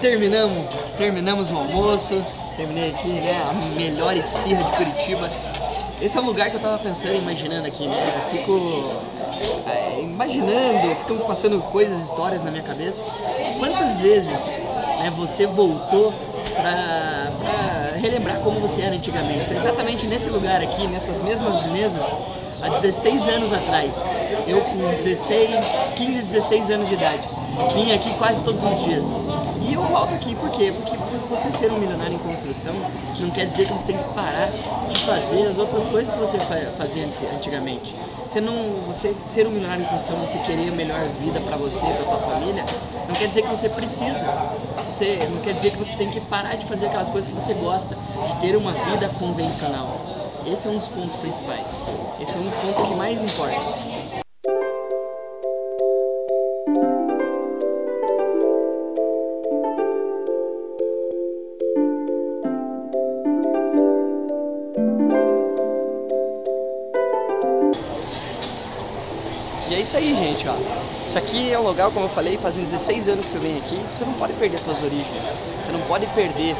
[0.00, 2.22] terminamos, terminamos o almoço,
[2.56, 5.30] terminei aqui, né, a melhor esfirra de Curitiba.
[6.00, 8.22] Esse é um lugar que eu tava pensando, imaginando aqui, né?
[8.22, 8.84] Eu fico
[9.66, 13.02] é, imaginando, fico passando coisas, histórias na minha cabeça.
[13.58, 14.56] Quantas vezes
[15.00, 16.14] né, você voltou
[16.54, 19.52] pra, pra relembrar como você era antigamente?
[19.52, 22.14] Exatamente nesse lugar aqui, nessas mesmas mesas,
[22.62, 23.96] há 16 anos atrás.
[24.46, 25.50] Eu com 16,
[25.96, 27.28] 15, 16 anos de idade.
[27.74, 29.06] Vim aqui quase todos os dias.
[29.78, 30.72] Eu volto aqui por quê?
[30.74, 32.74] Porque por você ser um milionário em construção,
[33.20, 34.50] não quer dizer que você tem que parar
[34.88, 36.36] de fazer as outras coisas que você
[36.76, 37.94] fazia antigamente.
[38.26, 41.86] Você não, você ser um milionário em construção, você querer a melhor vida para você,
[41.86, 42.64] para tua família,
[43.06, 44.26] não quer dizer que você precisa.
[44.90, 47.54] Você não quer dizer que você tem que parar de fazer aquelas coisas que você
[47.54, 49.96] gosta, de ter uma vida convencional.
[50.44, 51.84] Esse é um dos pontos principais.
[52.20, 53.97] Esse é um dos pontos que mais importa.
[69.70, 70.54] E é isso aí, gente, ó.
[71.06, 73.78] Isso aqui é um lugar, como eu falei, fazem 16 anos que eu venho aqui.
[73.92, 75.28] Você não pode perder as suas origens.
[75.62, 76.56] Você não pode perder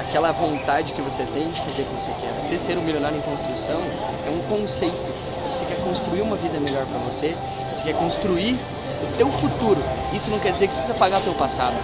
[0.00, 2.32] aquela vontade que você tem de fazer o que você quer.
[2.40, 3.82] Você ser um milionário em construção
[4.26, 5.12] é um conceito.
[5.52, 7.34] Você quer construir uma vida melhor para você,
[7.70, 8.58] você quer construir
[9.02, 9.82] o teu futuro.
[10.14, 11.76] Isso não quer dizer que você precisa pagar o teu passado.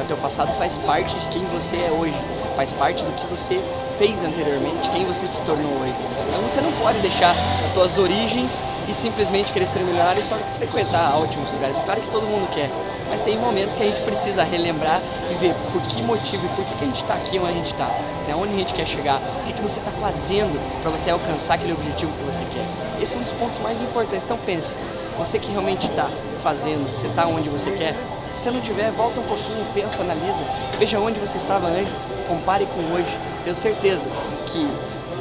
[0.00, 2.16] O teu passado faz parte de quem você é hoje,
[2.54, 3.58] faz parte do que você
[3.98, 5.94] fez anteriormente, quem você se tornou hoje.
[6.28, 10.36] Então você não pode deixar as tuas origens e simplesmente querer ser milionário e só
[10.56, 11.78] frequentar ótimos lugares.
[11.80, 12.70] Claro que todo mundo quer,
[13.08, 16.64] mas tem momentos que a gente precisa relembrar e ver por que motivo e por
[16.64, 17.86] que, que a gente está aqui onde a gente está,
[18.26, 18.34] né?
[18.34, 21.72] onde a gente quer chegar, o que, que você está fazendo para você alcançar aquele
[21.72, 22.66] objetivo que você quer.
[23.02, 24.24] Esse é um dos pontos mais importantes.
[24.24, 24.76] Então pense,
[25.18, 26.10] você que realmente está
[26.42, 27.94] fazendo, você está onde você quer,
[28.30, 30.44] se você não tiver, volta um pouquinho, pensa, analisa,
[30.78, 33.18] veja onde você estava antes, compare com hoje.
[33.44, 34.04] Tenho certeza
[34.48, 34.68] que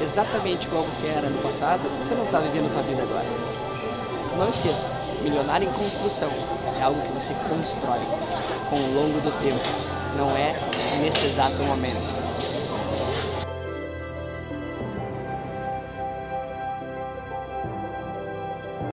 [0.00, 3.26] exatamente igual você era no passado, você não está vivendo a vida agora.
[4.36, 4.88] Não esqueça,
[5.22, 6.30] milionário em construção
[6.78, 8.00] é algo que você constrói
[8.70, 9.64] com o longo do tempo,
[10.16, 10.54] não é
[11.00, 12.27] nesse exato momento.